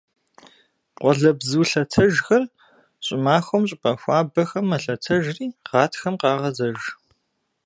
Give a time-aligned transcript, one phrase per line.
[0.97, 2.43] Къуалэбзу лъэтэжхэр
[3.05, 6.79] щӀымахуэм щӀыпӀэ хуабэхэм мэлъэтэжри гъатхэм къагъэзэж.